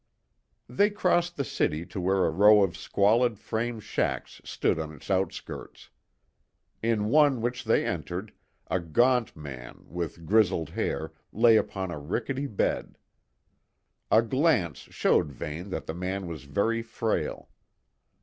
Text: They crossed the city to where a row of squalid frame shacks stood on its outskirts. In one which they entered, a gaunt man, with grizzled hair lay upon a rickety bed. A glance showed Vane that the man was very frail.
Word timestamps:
They 0.67 0.89
crossed 0.89 1.35
the 1.37 1.43
city 1.45 1.85
to 1.85 2.01
where 2.01 2.25
a 2.25 2.31
row 2.31 2.63
of 2.63 2.75
squalid 2.75 3.37
frame 3.37 3.79
shacks 3.79 4.41
stood 4.43 4.79
on 4.79 4.91
its 4.91 5.11
outskirts. 5.11 5.91
In 6.81 7.05
one 7.09 7.39
which 7.39 7.63
they 7.65 7.85
entered, 7.85 8.33
a 8.65 8.79
gaunt 8.79 9.35
man, 9.35 9.83
with 9.85 10.25
grizzled 10.25 10.69
hair 10.69 11.13
lay 11.31 11.55
upon 11.55 11.91
a 11.91 11.99
rickety 11.99 12.47
bed. 12.47 12.97
A 14.09 14.23
glance 14.23 14.79
showed 14.89 15.31
Vane 15.31 15.69
that 15.69 15.85
the 15.85 15.93
man 15.93 16.25
was 16.25 16.45
very 16.45 16.81
frail. 16.81 17.49